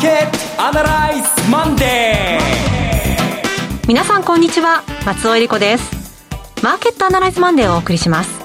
[0.00, 3.86] ーケットアナライズマンデー。
[3.86, 4.82] 皆さんこんにちは。
[5.04, 5.90] 松尾英里子です。
[6.62, 8.40] マーケットアナライズマンデーをお送りします。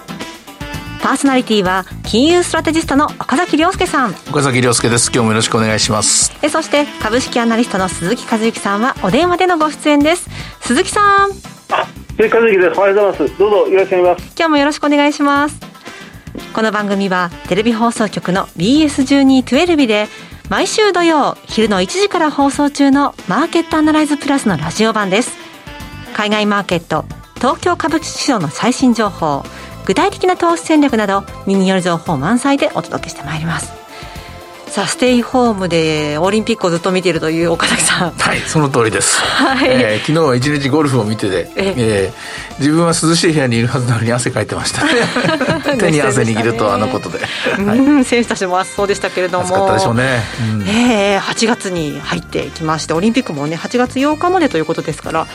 [1.01, 4.09] パーソナリティは金融ストラテジストの岡崎良介さん。
[4.29, 5.09] 岡崎良介です。
[5.13, 6.33] 今日もよろしくお願いします。
[6.41, 10.29] えそして株式アナリストの鈴木一之さんはお電話でのご出演です。
[10.59, 11.29] 鈴木さん。
[11.71, 12.77] あ鈴木一之です。
[12.77, 13.39] おはようございます。
[13.39, 14.35] どうぞよろしくお願いします。
[14.37, 15.75] 今日もよろしくお願いします。
[16.53, 20.07] この番組はテレビ放送局の BS1212 で
[20.49, 25.35] 毎週土曜昼の1時から放送中のマーケットアナライズプラスのラジオ版です。
[26.15, 27.03] 海外マーケット
[27.35, 29.43] 東京株式市場の最新情報
[29.85, 33.84] 具体的な投資戦略など身による情報満載でお届けしてまいります。
[34.75, 38.11] さあステイホームでオリンピックをずっと見ているという岡崎さん。
[38.11, 39.69] はいその通りです、はい。
[39.69, 42.13] えー、昨日は一日ゴルフを見てて、ええ。
[42.55, 44.81] ー、自分は涼しい部屋にいるはずなのに汗かいてました。
[45.79, 49.45] 手に汗握るとあのことで、はい、選手たちも暑そうでしたけれども。
[49.45, 55.25] 暑かったでしょうね、うん、えー、8月に入ってきましてオリンピックもね8月8日までということですから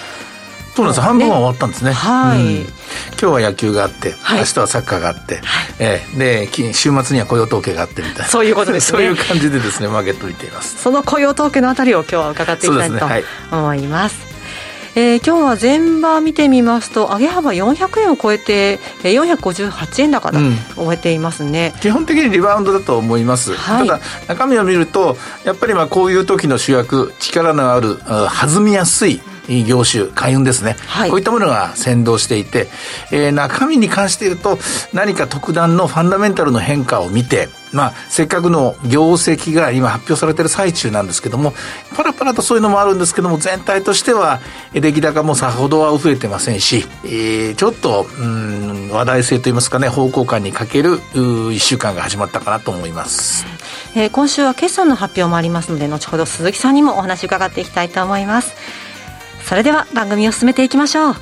[0.81, 1.93] そうなんです、半分は終わったんですね。
[1.93, 2.71] はい、うん、今
[3.17, 5.45] 日は野球があって、はい、明日はサッカーがあって、はい、
[5.79, 8.25] えー、で週末には雇用統計があってみたいな。
[8.25, 8.99] そういうことですね。
[8.99, 10.79] そういう感じでですね、マーケット見ています。
[10.83, 14.31] その雇用統計のあたりを今日は伺っていきたいと思います。
[14.97, 20.39] えー、今日は前場見てみますと上げ幅400円を超えて458円高で
[20.75, 29.21] 終えていますね、うん、基本的にリバウンドだと思います、はい、ただ中身を見るとやっぱりまあこういう時の主役力のある弾みやすい
[29.65, 32.69] 業種、海運ですね、はい、こういったものが先導していて、
[33.11, 34.59] えー、中身に関して言うと、
[34.93, 41.53] 何か特段のファンダメンタルの変化を見て、まあ、せっかくの業績が今発表されている最中なんですけども、
[41.95, 44.41] パラパラとそういうのもあるんですけども、全体としては、
[44.73, 51.01] 出来高もさほどは増えてませんし、えー、ちょっと、うん、話題性といいますかね、方向感に欠ける、
[51.53, 53.47] 一週間が始まったかなと思います。
[53.95, 58.55] えー、今週は決算の発表もありますので、後ほど鈴木さんにもお話伺っていきたいと思います。
[59.51, 61.15] それでは番組を進めていきましょう。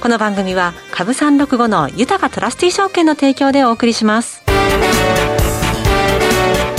[0.00, 4.44] この番組は株三六五の豊かトラスティ証券の提供でお送りします。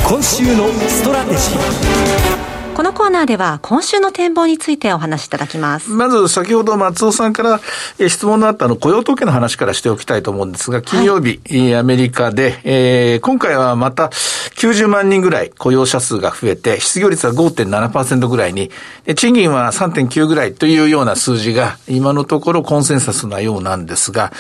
[0.08, 2.27] 今週のストラテジー。
[2.78, 5.90] このコーナーでは今週の展望についてお話しいただきます。
[5.90, 7.60] まず先ほど松尾さんから
[8.08, 14.12] 質問のあったの雇用統計の話からしておきたいと思うんですが、金曜日、はい、アメリカで、えー、今回はまた
[14.58, 18.70] 90万人ぐらい雇用者数が増えて、失業率は5.7%ぐらいに、
[19.16, 24.32] 賃金は3.9ぐらいというような数字が今のところコンセンサスなようなんですが、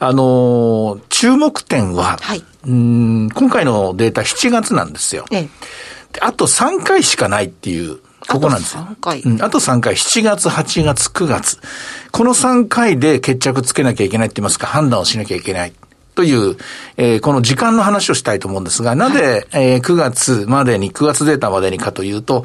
[0.00, 5.26] あのー、注目点は、はい、うん今回のデータ7月なんですよ。
[5.30, 5.48] ええ
[6.20, 7.98] あと3回しかないっていう、
[8.28, 8.82] ここなんですよ。
[8.82, 9.20] あと3回。
[9.20, 9.42] うん。
[9.42, 9.94] あと3回。
[9.94, 11.58] 7月、8月、9月。
[12.10, 15.72] この3回で決着つけなきゃいけないって言いますか、判断をしなきゃいけない。
[16.14, 16.56] という、
[16.96, 22.44] えー、この時間の話をしたいと思うんですが、なぜ、はい、えー、9月までに、9月データまでにかというと、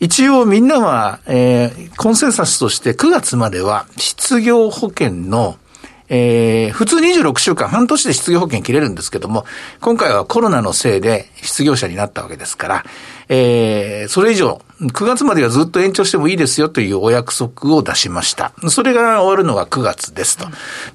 [0.00, 5.56] 一応みんなは、えー、コンセンサスとして9月までは失業保険の
[6.08, 9.44] えー、普通26週間、半年で失業保険切れるんですけども、
[9.80, 12.84] 今回はコロナのせいで失業者になったわけですから、
[13.28, 18.52] えー、それ以上、9月まではずっと延長してもいいですよというお約束を出しました。
[18.68, 20.46] それが終わるのが9月ですと。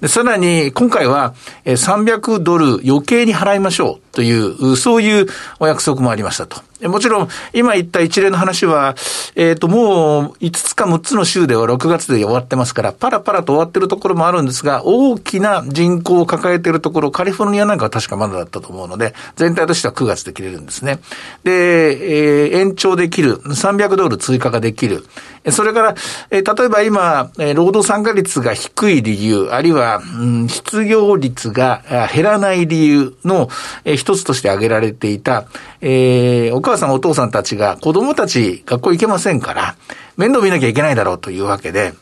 [0.01, 1.35] でさらに、今回は
[1.65, 5.27] 300ドル余計に払いましょうという、そういう
[5.59, 6.61] お約束もありましたと。
[6.87, 8.95] もちろん、今言った一例の話は、
[9.35, 20.99] えっ、ー、と、もう5つか6つの州では6月で終わってますから、パラパラと終わってるところもあるんですが、大きな人口を抱えているところ、カリフォルニアなんかは確かまだだったと思うので、全体としては9月で切れるんですね。
[21.43, 25.05] で、えー、延長できる、300ドル追加ができる。
[25.51, 25.95] それから、
[26.29, 31.83] えー、例えば今、え、労働参加率が低い理由、あるいは、うん、失業率が
[32.13, 33.49] 減らない理由の、
[33.83, 35.45] えー、一つとして挙げられていた、
[35.81, 39.75] えー、お母さんお父さんたちが子供たち学校行けませんから、
[40.15, 41.93] 面倒見なきゃいけないだろうというわけで、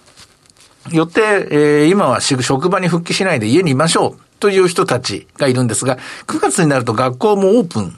[0.91, 5.97] よって、えー、今は職場に復帰しないで家にいましょうという人たちがいるんですが、
[6.27, 7.97] 9月になると学校もオープン。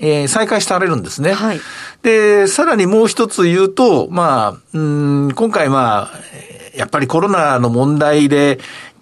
[0.00, 1.32] うんえー、再開されるんですね。
[1.32, 1.60] はい。
[2.02, 8.58] で、さらにもう一つ言うと、まあ、うん、今回まあ、やっぱりコロナの問題で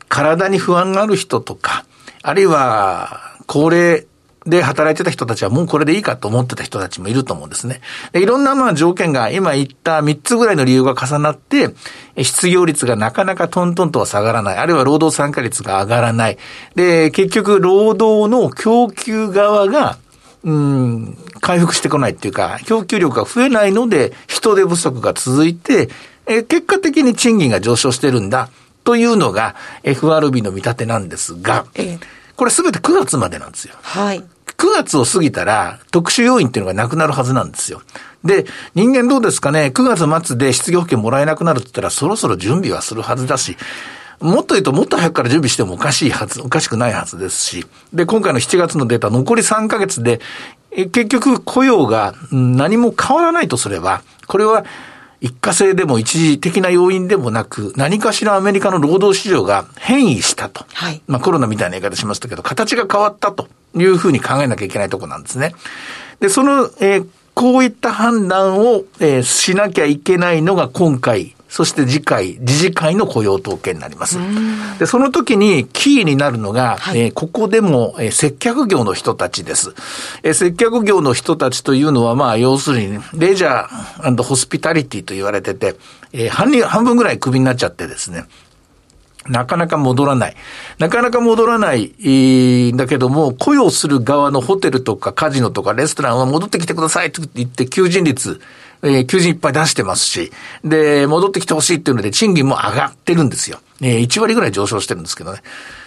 [0.08, 1.84] 体に不安がある人とか、
[2.22, 4.06] あるいは高齢
[4.46, 7.80] で働いてた人たちはもうこれでいいかと思ってた人たちもいると思うんですね。
[8.12, 11.74] でいろんなまあ条件が今言った3つぐらいの理由が重なって、
[12.22, 14.58] 失業率がなかなかトントンとは下がらない。
[14.58, 16.38] あるいは労働参加率が上がらない。
[16.76, 19.98] で、結局労働の供給側が
[20.44, 25.88] うん、回復してこないっていうか、供給力が増えないので、人手不足が続いて、
[26.26, 28.50] え結果的に賃金が上昇してるんだ、
[28.84, 31.66] というのが FRB の見立てなんですが、
[32.36, 33.74] これすべて9月までなんですよ。
[33.82, 34.22] はい。
[34.56, 37.82] 9月を過ぎたら特殊要因っていうのがなくなるはずなんですよ。
[38.24, 43.56] で、人間どうですかね、9月末で失業保険もらえなくなるって言ったらそろそろ準備はするはずだし、
[44.24, 47.66] もっと言うともっと早くから準備してもおかしいはず、おかしくないはずですし。
[47.92, 50.20] で、今回の7月のデータ残り3ヶ月で、
[50.70, 54.64] 結局雇用が何も変わらないとすれば、これは
[55.20, 60.64] 一過性でも一時的な要因でもなく、何かしらアメリカの労働市場が変異したと。
[60.72, 65.54] はい、まあコロナみたいな言い方しましたけど、形が変わったというふうに考えなきゃいけないところなんですね。
[66.20, 74.18] で、その、えー、こういった判断を、えー、しなきゃいけないのが今回、そして次回、理事会の雇用統計になります。
[74.80, 79.72] で、その時にキーになるのが、はい、えー、ここでも、えー、接客業の人たちです。
[80.24, 85.76] えー、接客業の人たちというのは、まあ、要するに、レジャーホスピタリティと言われてて、
[86.12, 88.24] えー、半半分ぐらいクビになっちゃってですね。
[89.28, 90.36] なかなか戻らない。
[90.80, 91.94] なかなか戻らない、
[92.72, 98.40] んだけども、雇用する側のホテルとかカジノとかレストランは戻ってきてくださいって言って求人率、
[98.84, 100.30] えー、求人いっぱい出してますし、
[100.62, 103.58] で、戻ってきてほしいっていうので、賃金も上がってるんですよ。
[103.80, 105.40] えー、1割ぐらい上昇してるんですけどね。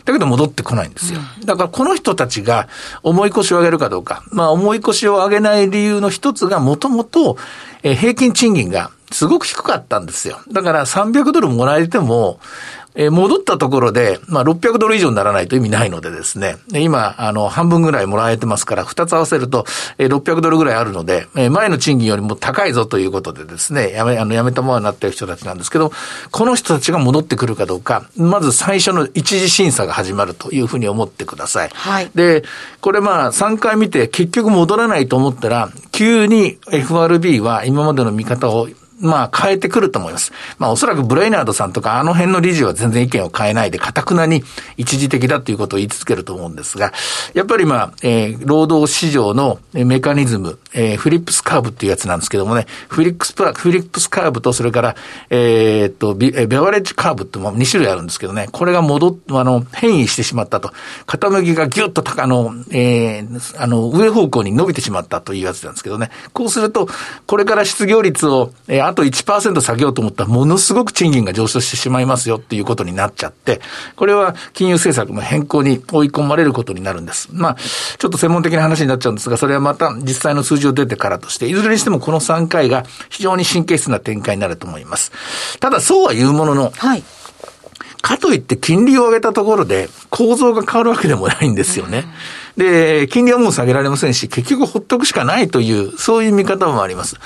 [0.05, 1.19] だけど戻ってこないんですよ。
[1.45, 2.67] だからこの人たちが
[3.03, 4.23] 重い腰を上げるかどうか。
[4.31, 7.37] まあ重い腰を上げない理由の一つがもともと、
[7.83, 10.39] えー、平均賃金がすごく低かったんですよ。
[10.51, 12.39] だから300ドルもらえても、
[12.97, 19.65] えー、戻ったところで、まあ、600ドル以上にならないと意味ないのでですね、今、あの、半分ぐらいもらえてますから、2つ合わせると、
[19.99, 25.91] えー、600ドルぐらいあるので、えー、前の賃金よりも高いぞということでですね、やめ、あの、やめたままになっている人たちなんですけど、
[26.31, 31.69] この人たちが戻ってくるかどうか、まず最初の一次審査が始まるというふうに思ってください。
[31.73, 32.09] はい。
[32.15, 32.43] で、
[32.81, 38.67] これまあ、3回見て結局戻らないと思ったら、急に FRB は今までの見方を
[38.99, 40.31] まあ変えてくると思います。
[40.57, 44.43] まあおそらくブレイナードさんとかあの辺の理事は全然意見を変えないで、かたくなに
[44.77, 46.93] 一時的だということを言い続けると思うんですが、
[47.33, 54.95] やっぱりまあ、えー、労働市場のメカニズム、えー、フリップスカーブっていうやつなんですけどもね、フリップス、フリップスカーブと、それから、
[55.29, 60.71] えー、っと、ベワレッジカーブっても2種類あるんですけどね、これが戻っ、あの、変異してしまったと。
[61.05, 66.09] 傾きがギュッと高、あの、えー、あの、上方向に伸びてしまったというやつなんですけどね。
[66.33, 66.87] こうすると、
[67.25, 73.59] これから失業率を、えー、あと1%下げようと思ったら、ものすごく賃金が上昇してしまいますよっていうことになっちゃって、
[73.97, 77.27] これは金融政策の変更に追い込まれることになるんです。
[77.33, 85.11] まあ、ちょっと専門的な話になっちゃうんですが、それはまた実際の数字を出てからとして、いずれにしてもこの3回が非常に神経質な展開になると思います。
[85.59, 87.03] ただ、そうは言うものの、はい。
[88.01, 92.05] かといって金利を上げたところで構造が変わるわけでもないんですよね。
[92.57, 97.17] で、金利はもう下げられませんし、結局ほっとくしかないという、そういう見方もあります。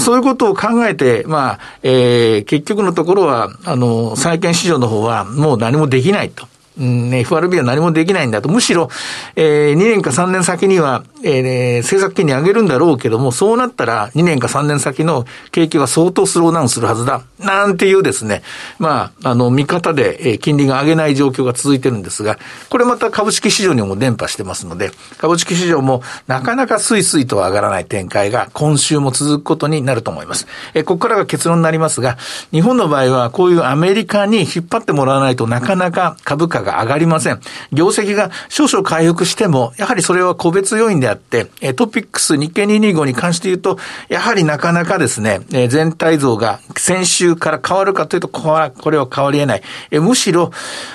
[0.00, 6.46] そういうことを考えて、まあ、えー、結局のところは、あの、債券市場の方はもう何もできないと。
[6.80, 8.48] うん、FRB は何もできないんだと。
[8.48, 8.88] むしろ、
[9.36, 17.22] えー、2年か3年先には、えー、政策金利上げるんだろうけども、そうなったら2年か3年先の景気は相当スローダウンするはずだ。
[17.38, 18.42] なんていうですね、
[18.78, 22.38] まあ、あの、見方で、えー、金利が上げない状況が続いてるんですが、
[22.70, 30.46] これまた株式市場にも伝播してますので、株式市場もなかなかスイスイとは上がらない展開が今週も続くことになると思います。
[30.72, 32.16] えー、ここからが結論になりますが、
[32.52, 37.40] 日本の場合はこういうアメリカに引っ張ってもらわないとなかなか株価が上がりません。
[37.72, 49.62] 業績が少々回復しても、やはりそれは個別要因であって、トピックス日経225に関して言うと、やはりなかなかですね、全体像が先週から変わるかというと、これは変わり得ない。
[50.00, 50.52] むしろ、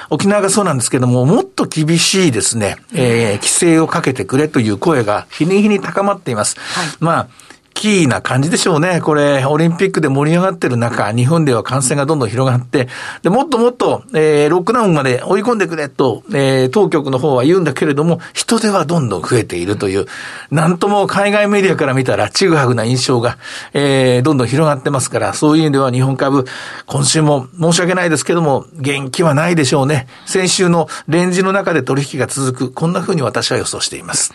[0.09, 6.57] 沖縄がそうなんですけども、もっと厳しいですね、えー、規制をかけてくれという声が日に日に高まっています。
[6.59, 7.27] はい、まあ、
[7.75, 9.01] キーな感じでしょうね。
[9.01, 12.87] これ、オリンピックで盛り上がってる中、日本では感染がどんどん広がって、
[13.21, 20.05] で、もっともっと、えー、ロックダウンまで追い込んでくれと、えー、当局の方は言うんだけれども、人手はどんどん増えているという、
[20.49, 23.37] なんとも海外メディアから見たら、ちぐはぐな印象が、
[23.73, 26.45] えー、どんどん広がってますから、そういう意味では日本株、
[26.85, 30.07] 今週も申し訳ないですけども、元気はないでしょうね。
[30.25, 34.33] 先週のレンジの中で取引が続く、こんな風に私は予想しています。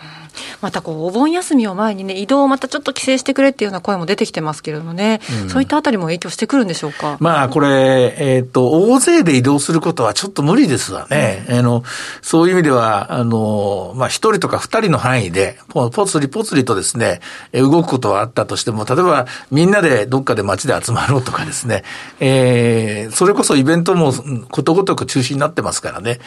[0.61, 7.17] またこう、お盆休みを前にね、移動をまたちょっと規制してくれっていうような声も出てきてますけれどもね、うん、そういったあたりも影響してくるんでしょうか？
[7.19, 11.45] まあ、これ、えっ、ー、と、大勢で移動することはちょっと無理ですわね。
[11.49, 11.83] うん、あの、
[12.21, 17.21] そういう意味では、あの、まあ、一人とか二人の範囲で、ぽつりぽつりとですね、
[17.53, 21.83] 動くことはあったとしても、例えば、みんなでどっかで街で集まろうとかですね、
[22.19, 24.13] えー、それこそイベントも
[24.49, 26.19] ことごとく中止になってますからね。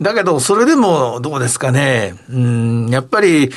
[0.00, 2.14] だけど、それでもどうですかね。
[2.30, 3.50] うん、やっぱり、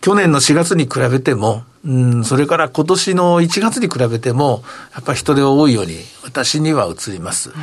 [0.00, 4.62] 去年の4月に比べても、うん、それから今年の1月に比べても、
[4.94, 7.50] やっぱり人手が多いように、私には映ります。
[7.50, 7.56] うん、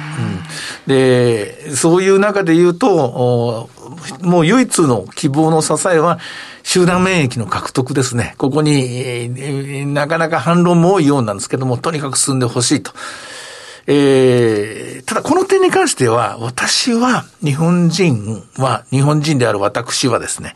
[0.87, 3.69] で、そういう中で言うと、
[4.21, 6.19] もう唯一の希望の支えは、
[6.63, 8.33] 集団免疫の獲得ですね。
[8.37, 12.91] ここに、なかなか反論も多いようなんですけども、とにかく進んでほしいと。
[13.87, 20.55] えー、ただこの点に関しては、私は、日本人は、日本人である私はですね、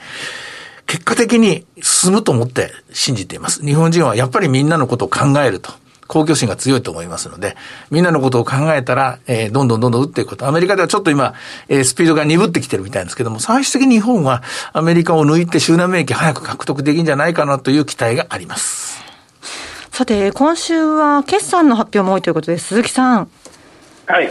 [0.88, 3.64] 結果的に進むと思って信じています。
[3.64, 5.72] 日本人はやっぱりみんなのことを考えると。
[6.10, 7.56] 公共心が強いと思いますので、
[7.92, 10.48] みんなのことを考えたら、えー、どんどんどんどん打っていくこと。
[10.48, 11.36] アメリカではちょっと今、
[11.68, 14.42] えー、スピードが鈍ってきてるみたいですけども、最終的に日本は
[14.74, 19.09] アメリカを抜いて集団免疫早く獲得できるんじゃないかなという期待があります。
[20.00, 23.30] さて、今週は決算の発表も多いということで、鈴木さん。
[24.06, 24.30] はい。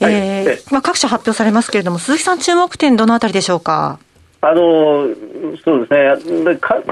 [0.00, 3.98] えー、まあ、各社発表されますけれども、鈴木さん注目点どのあたりでしょうか？
[4.40, 5.08] あの
[5.62, 6.82] そうですねか、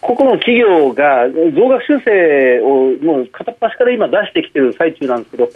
[0.00, 5.50] 個々の企業が増額修正をもう片っ端から今出してきている最中なんですけど、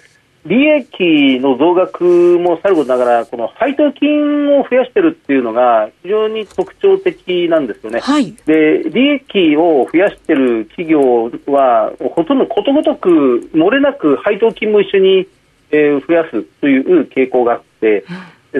[0.47, 2.05] 利益の増額
[2.39, 8.01] もさることながら、この配当金を増やしているっていうのが非常に特徴的なんですよね。
[8.01, 15.29] はい、で、利益を増やしている企業は、ほとんどことごとく漏れなく配当金も一緒に、
[15.71, 18.05] えー、増やすという傾向があって、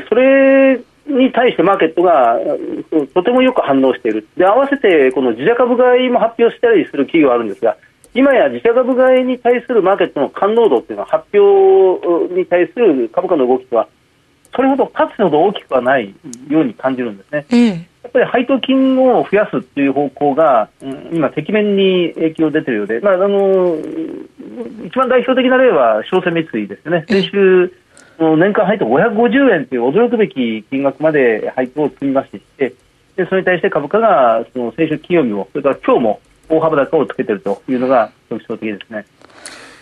[0.09, 2.37] それに対してマーケットが
[3.15, 7.77] とてもよく反応している、で合わせてこの自社株買いも発表したりする企業があるんですが、
[8.17, 13.89] 今や自社株買いに対するマーケットの感濃度というのは、発表に対する株価の動きとは、
[14.55, 16.15] それほどかつてほど大きくはない
[16.49, 17.47] ように感じるんですね。
[17.53, 17.67] え
[18.05, 23.77] やっぱり配当金を増やすという方向が、うん、今、てきめんに影響出ているようで、まあ、あの
[24.87, 27.05] 一番代表的な例は商船三井ですね。
[27.09, 27.73] 先週、
[28.19, 32.73] 年間配当550円という驚くべき金額まで配当を積みまして
[33.17, 39.07] でそれに対して株価がその先週金曜日もそれから今日も大幅高をつけているというのが特徴的ですね。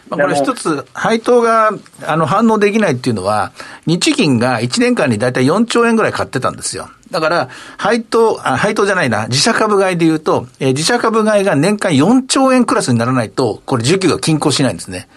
[0.09, 1.71] まあ、これ一つ、配当が、
[2.06, 3.52] あの、反応できないっていうのは、
[3.87, 6.88] 日銀が1年間にだいたい4兆円ぐらい買ってたんですよ。
[7.11, 15.09] だから、配当、あ、配当じゃないな、自社株買いで言うと、えー、自社株買いが年間4兆円クラスにならないと、これ需給が均衡しないんですね。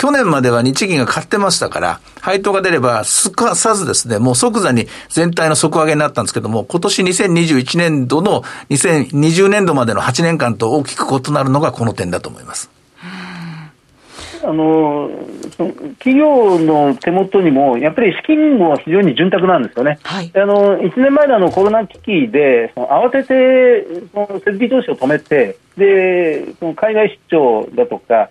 [0.00, 8.40] 去年までは日銀が買ってましたから、配当が出れば、すかさずですね、もう即座に全体の底上げになったんですけども、今年2021年度の
[8.70, 12.70] 2020年度までの8年間と大きく異なるのがこの点だと思います。
[14.42, 15.10] あの
[15.98, 28.30] 企業の手元にも、やっぱり資金も非常に潤沢なんですよね、はい、あの1年前のあのコロナ危機で、その慌ててその設備投資を止めて、でその海外出張だとか、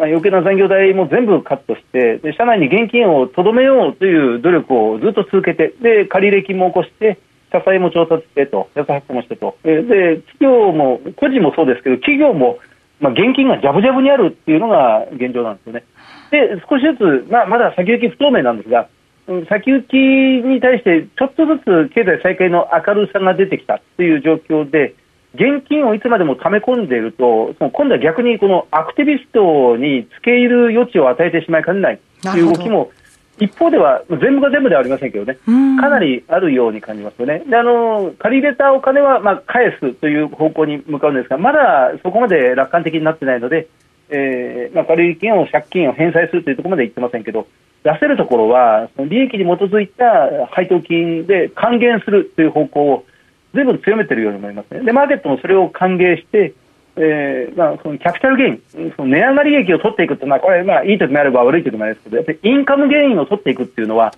[0.00, 7.20] まあ、余計な残業代も全部カットしてで社内に現金をとどめようという努力をずっと続けてで借入金も起こして
[7.52, 12.58] 社債も調達してと安発行もしてとで企業も個人もそうですけど企業も、
[12.98, 15.84] まあ、現金がじゃぶじゃぶにあるっていうのが現状なんですよね。
[16.30, 18.88] で少しずつ、まあ、まだ先行き不透明なんですが
[19.50, 24.94] 先行きに対してちょっとずつ経済再開の明るさが出てきたという状況で
[25.34, 32.90] 現金をいつまでも溜め込んでいると、その今度は逆にこのアクティビストに付け入る余地を与えてしまいかねないという動きも、
[33.38, 35.38] 一方では、全部が全部ではありませんけどね、
[35.80, 37.42] かなりあるように感じますよね。
[37.46, 43.68] であの借り入れたお金はまあ返すという方向に向かうんですが、まだそこまで楽観的になってないので、
[44.10, 47.46] えーまあ、借入金を借金を返済するというところまで言ってませんけど、
[47.82, 50.04] 出せるところは、その利益に基づいた
[50.50, 53.04] 配当金で還元するという方向を
[53.54, 54.80] ずいぶん強めているように思いますね。
[54.80, 56.54] で、マーケットもそれを歓迎して、
[56.96, 64.14] えーまあ、そのキャピタルゲイン、その値上がり益を取っていくというのは、これ、まあ、いい時もあれば悪い時もありますけど、やっぱりインカムゲインを取っていくっていうのは、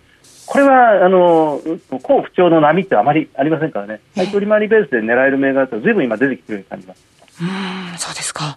[0.47, 1.61] これは、あの、
[2.03, 4.01] 好不調の波ってあまりありませんからね。
[4.17, 7.05] 配当利回りベースで狙える銘柄ってずいぶん今出てきてるように感じます。
[7.41, 8.57] うん、そうですか。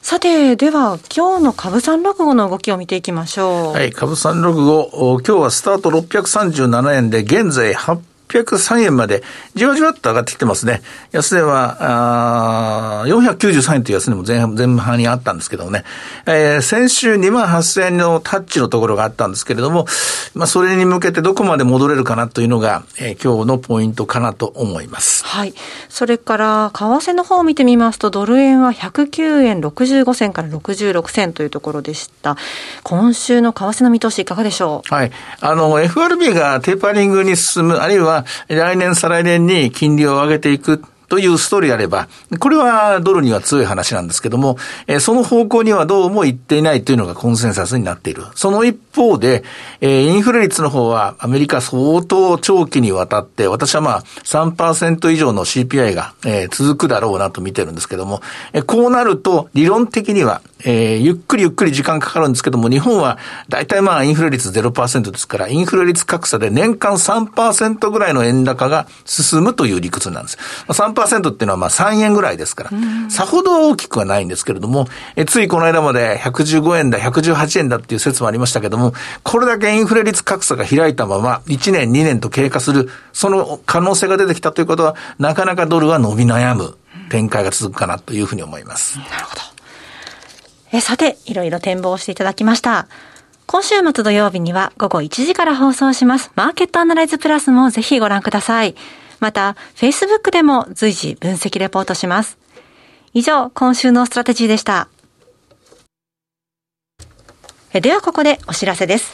[0.00, 3.72] さて、では、今日の株三六五の動きを見ていきましょう。
[3.72, 7.98] はい、株三六五、今日はスタート637円で、現在8
[8.32, 9.22] 603円まで、
[9.54, 10.82] じわじわっと上がってきてますね。
[11.12, 15.84] 安値は、あ493円という安値も前半前半にあったんですけどもね、
[16.26, 19.86] えー、先週2万8000円のタッチのところがあったんですけれども、
[20.34, 25.21] まあ、それに向けてどこまで戻れるかなというのが、えー、今日のポイントかなと思います。
[25.32, 25.54] はい。
[25.88, 32.36] それから、為替の方を見てみますと、ドル円は109円65銭から66銭というところでした。
[32.82, 34.94] 今週の為替の見通しいかがでしょう？
[34.94, 35.12] はい。
[35.40, 48.22] あの、FRB がテーパリングに進む、あるいは来年、再来年に金利を上げていくというストーリーであれば、これはドルには強い話なんですけども、えー、その方向にはどうも行っていないというのがコンセンサスになっている。
[48.34, 49.44] その一方で、
[49.82, 58.22] えー、インフレ率の方はアメリカ相当長期にわたって、私はまあ3%以上の CPI が、えー、続くだろうなと見てるんですけども、
[58.54, 63.18] えー、こうなると理論的には、えー、ゆっくりゆっくり時間かかるんですけども、日本は
[63.50, 70.38] 大体まあインフレ率0%ですから、インフレ率格差で年間3%ぐらいの円高が進むという理屈なんです。
[70.68, 72.70] 3%っていうのはまあ3円ぐらいですから、
[73.08, 86.76] さほど大きくはないんですけれども、えついこの間まで115円だ、118円だっていう説もありましたけども、これだけインフレ率格差が開いたまま、1年、2年と経過する、その可能性が出てきたということは、なかなかドルは伸び悩む
[87.10, 88.98] 展開が続くかなというふうに思います。
[88.98, 89.40] なるほど。
[90.72, 92.86] え、さて、いろいろ展望していただきました。
[93.46, 96.30] 今週末土曜日には午後1時から放送します。
[96.36, 98.74] マーケットアナライズプラスもぜひご覧ください。
[99.22, 102.38] また、Facebook でも随時分析レポートします。
[103.14, 104.88] 以上、今週のストラテジーでした。
[107.72, 109.12] ではここでお知らせです。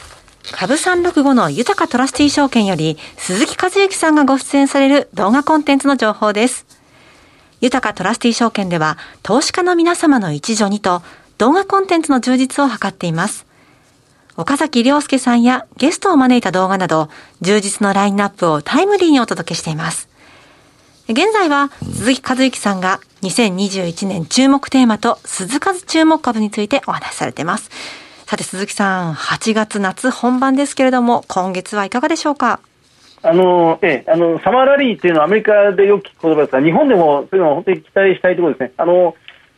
[0.51, 6.65] 株365の豊かトラスティー証券より鈴木和之さんがご出演される動画コンテンツの情報です。
[7.61, 11.03] 豊かトラスティー証券では投資家の皆様の一助にと
[11.37, 13.45] 動画コンテンツの充実を図っています。
[14.39, 17.09] 岡崎良介さんやゲストを招いた動画など、
[17.41, 20.07] 充実のラインナップをタイムリーにお届けしています。
[21.09, 27.69] 現在は鈴木和之さんが2021年注目テーマと鈴数注目株についてお話しされています。
[28.27, 32.61] さて鈴木さん、8月夏本番ですけれども、今月はいかがでしょうか？
[33.21, 38.71] あの、ええ、あの、サマーラリーっていうのはアメリカでよく聞く言葉ですが、日本でもそういうのを本当に期待したいところですね。
[38.77, 39.15] あの、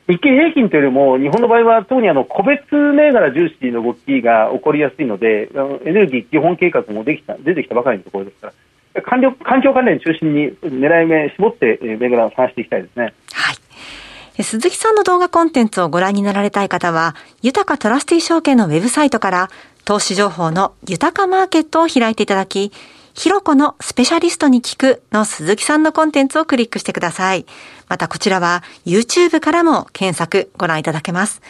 [0.07, 5.49] 日経平均というよりも、日本の場合は特にあの個別銘柄重視の動きが起こりやすいので、
[5.85, 8.53] エネルギー基本計画もできた出てきたばかりのところですか
[8.93, 13.13] ら、環境関連中心に狙い目絞って銘柄を探していきたいですね。
[13.31, 14.43] はい。
[14.43, 19.49] 鈴木さんの動画コンテンツをご覧になられたい方は、豊かトラスティ証券のウェブサイトから、
[19.85, 22.71] 投資情報の豊かマーケットを開いていただき、
[23.13, 27.45] ひろこのスペシャリストに聞くの鈴木さんのコンテンツをクリックしてください。
[27.89, 31.41] またこちらは YouTube からも検索ご覧いただけます。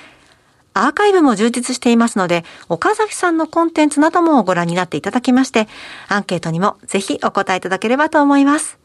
[0.74, 5.68] アーカイブも充実していますので、岡崎さんのコンテンツなどもご覧になっていただきまして、
[6.08, 8.78] アンケートにもぜひお答えいただければと思います。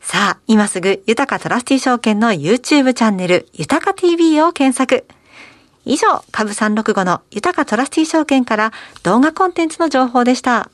[0.00, 5.06] さあ、今すぐ、豊かトラスティ証券の YouTube チャンネル、豊か TV を検索。
[5.84, 8.72] 以上、株365の豊かトラスティ証券から
[9.04, 10.70] 動画コンテンツの情報でした。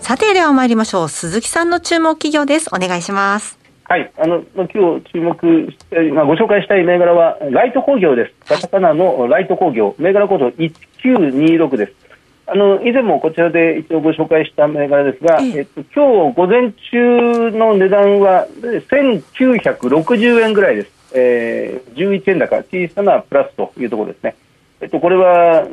[0.00, 1.08] さて、では参りましょう。
[1.08, 2.68] 鈴木さんの注目企業です。
[2.74, 3.58] お願いします。
[3.84, 4.66] はい、あの今
[5.00, 8.48] 日注目して、まあ、ご紹介したい銘柄はライト工業です。
[8.48, 11.92] カタカナのライト工業、銘柄コード1926です。
[12.46, 20.90] あの以前もこちらで一応ご紹介した銘柄ですが、ええっと、今日午前中の値段は1960円ぐらいです。
[21.14, 24.34] えー、11円高、小さなプラスというところですね。
[24.82, 25.66] えっと、これは、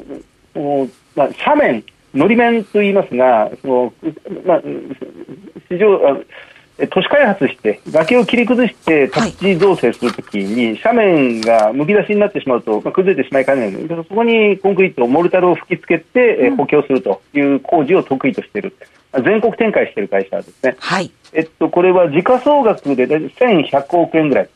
[1.15, 3.93] まあ、斜面、のり面と言いますが、その
[4.45, 4.61] まあ、
[5.69, 5.99] 市場
[6.87, 18.75] 都市開発して、崖を切り崩して宅地造成するときに、斜面がむき出しになってしまうと、まあ、崩れてしまいかねないので、そこにコンクリート、モルタルを吹き付けて、うん、補強するという工事を得意としている、
[19.25, 20.75] 全国展開している会社ですね。
[20.79, 24.49] はい、えっと、これは時価総額で1100億円ぐらい。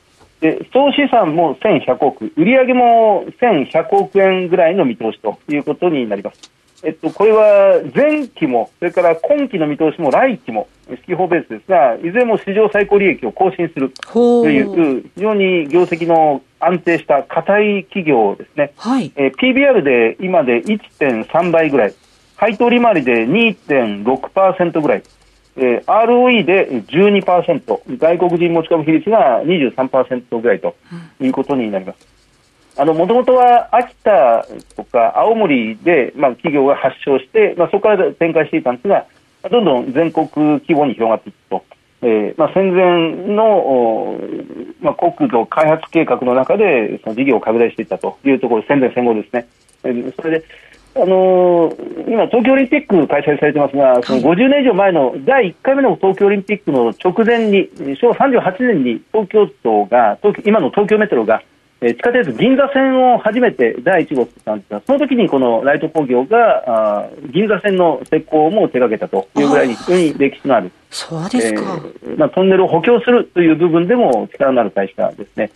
[0.43, 6.51] で総資産も1100億、売上も1100億円ぐらいの見通しということになります。
[6.83, 18.73] えっと、これは前期も、それから今期の見通しも来期も、指揮法ベースですが、いずれも史上最高利益を更新するという、非常に業績の安定した硬い企業ですね。
[18.75, 21.93] はい、えー、PBR で今で1.3倍ぐらい、
[22.35, 25.03] 配当利回りで2.6%ぐらい、
[25.55, 30.75] えー、ROE で12%、外国人持ち株比率が23%ぐらいと
[31.19, 32.13] いうことになります。
[32.77, 39.05] もともとは秋田とか青森で、まあ、企業が発祥して、まあ、そこから展開していたんですが、
[39.51, 41.63] どんどん全国規模に広がっていくと、
[42.01, 44.19] えーまあ、戦前の、
[44.81, 49.47] まあ、国土開発計画の中でその事業を拡大していったというところ、戦前戦後ですね。
[49.83, 50.45] えー、それで
[50.95, 61.41] あのー、今、東京オリンピック開催されてますが、その50年以上前の第1回目の東京オリンピックの直前に、昭和38年に東京都が、今の東京メトロが、
[61.91, 71.61] 地下鉄銀座線を初めて第1号作ったんですが、その時にこのライト工業があ銀座線の施工も手掛けたというぐらいに非常に歴史のある、そうですか、
[72.03, 75.51] えー、まあ、トンネルを補強するという部分でも力のある会社ですね。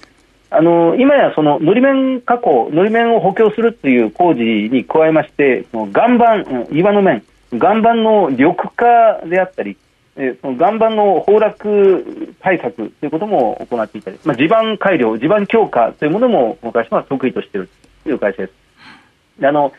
[0.50, 9.78] あの今やそののり面加工、のり面を補強するという工事に加えまして、岩盤、岩の面、岩盤の緑化であったり、
[10.16, 17.70] え、その岩盤の崩落対策ということも行っていたり、まあ、地盤改良、地盤強化というものもこの会社は得意としている
[18.04, 19.46] という会社です。
[19.46, 19.72] あの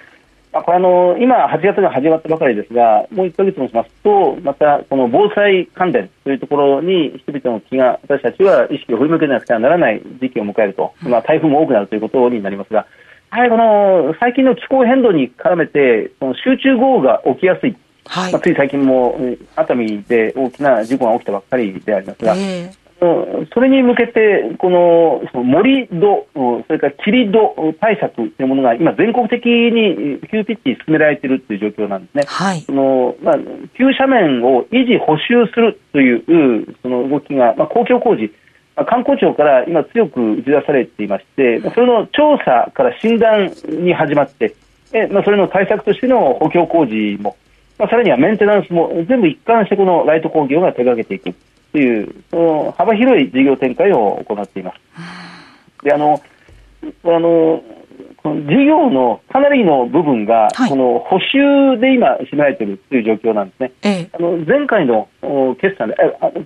[0.59, 12.87] あ、これあの今、8月が始まったばかりですが、もう1か月もしますと、またこの防災関連というところに人々の気が、私たちは意識を振り向けなくてはならない時期を迎えると、まあ、台風も多くなるということになりますが、
[13.31, 18.33] やはりこの最近の気候変動に絡めて、その集中豪雨が起きやすい、はい。
[18.33, 19.19] まあ、つい最近も
[19.55, 32.25] 熱海で大きな事故が起きたばっかりでありますが、えーそれに向けて、この盛り土、それから霧土対策というものが今、全国的に急ピッチに進められているという状況なんですね。
[32.27, 33.35] はい、そのまあ、
[33.77, 38.33] 急斜面を維持、補修するというその動きが、まあ、公共工事、
[38.75, 44.57] まあ、観光庁から今、強く打ち出されていまして、それの調査から診断に始まって、
[44.93, 47.37] えまあ、それの対策としての補強工事も、
[47.79, 51.37] まあ、さらにはメンテナンスも全部一貫してこのライト工業が手掛けていく。
[51.79, 55.85] という、幅広い事業展開を行っています。
[55.85, 56.21] で、あの、
[57.05, 57.63] あの、
[58.17, 63.73] この事業のかなりの部分が、この補修で今、占められているという状況なんですね。
[63.85, 65.09] ええ、あの前回の
[65.61, 65.95] 決算で、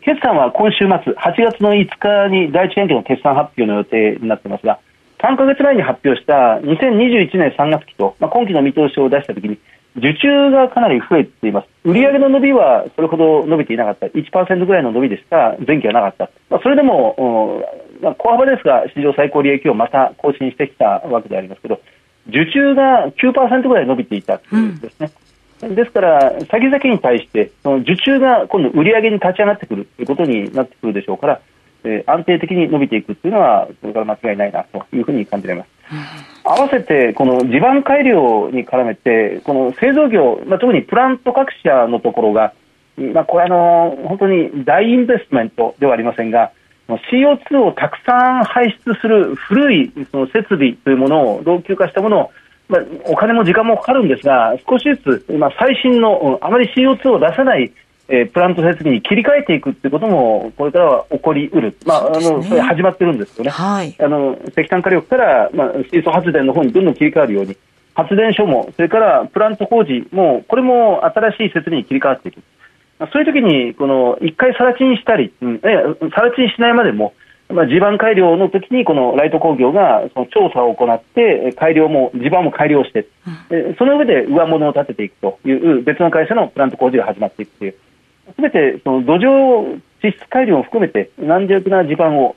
[0.05, 4.81] 決算は今週末、8月の5日に第一研究の決算発表の予定になっていますが、
[5.21, 9.57] 3か月前に発表した2021年3月期と、まあ、今期の見通しを出したときに、
[9.97, 11.69] 受注がかなり増えています。
[11.85, 14.07] 売上の伸びはそれほど伸びていなかった。
[14.07, 16.31] 1%ぐらいの伸びでしか前期はなかった。
[16.49, 17.63] まあ、それでも、
[18.01, 21.81] まあ、小幅ですが、史上最高利益をまた更新してきたわけでありますけど、
[22.29, 25.11] 受注が9%ぐらい伸びていたんですね。
[25.63, 31.41] うん、ですから、先々に対して、その受注が今度売上に立ち上がってくるということになってくるでしょうから、
[31.85, 35.72] えー、安定的に伸びていくというのは、それから間違いないなというふうに感じられます。
[36.45, 42.53] 合わせて、この地盤改良に絡めて、この製造業、まあ、特にプラント各社のところが、
[42.97, 46.53] まあ、これあの、本当に大インベストメントではありませんが、
[46.89, 52.31] CO2 をたくさん排出する古いその設備というものを老朽化したものを、
[52.69, 55.27] まあ、お金も時間もかかるんですが、少しずつ、
[55.59, 57.73] 最新の、あまり CO2 を出さない
[58.15, 67.57] えー、プラント設備に切り替えていくっていうことも、これからは起こりうる、まあ、あのそれ始まってるんですよね、はい、あの石炭火力から、まあ、水素発電の方にどんどん切り替わるように、
[67.95, 72.43] 発電所も、それからプラント工事も、これも新しい設備に切り替わっていく、
[72.99, 77.15] まあ、そういう時にこの一回さら地にしたり、うん、さら地にしないまでも、
[77.49, 83.09] まあ、地盤改良の時にこのライト工業がその調査を行って改良も地盤も改良して、
[83.51, 87.75] うん、その上で上物を立てていくという別の会社のプラント工事が始まっていくという。
[88.35, 92.35] すべてその土壌地質改良を含めて軟弱な地盤を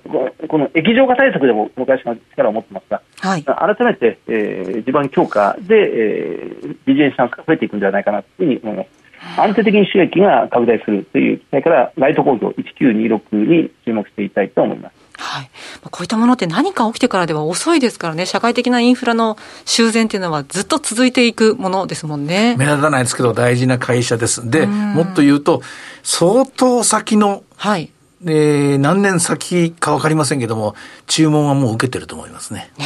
[0.47, 9.05] この液状化対策でもこの力を持ってますが、はい、改めて、えー、地盤強化で、えー、ビジネスが増えていくんではないかなというふうに思います。
[9.38, 15.04] 安定的に収益が拡大するという期待からライト工業1926に注目していきたいと思います。
[15.35, 15.49] はい。
[15.91, 22.55] こういったものって何か起きてからでは遅いですからね、社会的なインフラの修繕っていうのはずっと続いていくものですもんね。
[22.57, 24.49] 目立たないですけど大事な会社です。
[24.49, 25.61] で、もっと言うと、
[26.03, 27.91] 相当先の、はい。
[28.27, 30.73] えー、何年先か分かりませんけども、
[31.05, 32.71] 注文はもう受けてると思いますね。
[32.77, 32.85] ね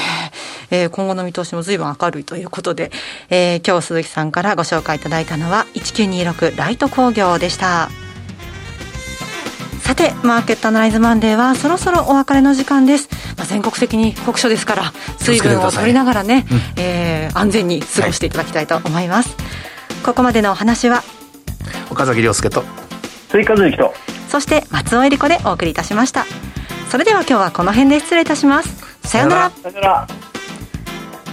[0.72, 2.92] えー、今後の見通しも随分明るいということで、
[3.30, 8.09] えー、今日鈴木さんからご紹介いただいたのは、1926ライト工業でした。
[9.90, 19.36] さてマーケットアナライズマンデーはそろそろお別れの時間です、まあ、全国的に酷暑ですから水分を取りながらね、うん、えー、安全に過ごしていただきたいと思います、は
[20.00, 21.02] い、ここまでのお話は？
[21.90, 22.64] 岡崎亮介と。
[23.30, 23.92] 追加随と。
[24.28, 26.28] そして松尾恵理子でお送りいたしました。
[26.92, 28.86] それでは今日はこの辺で失礼いたします。
[29.08, 30.08] さようなら。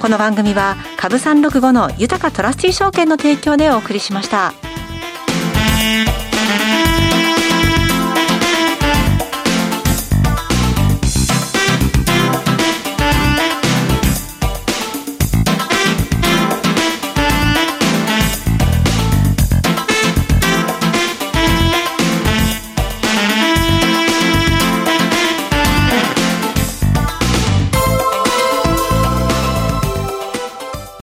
[0.01, 4.55] この番組は株三六五の豊かトラスティ証券の提供でお送りしました。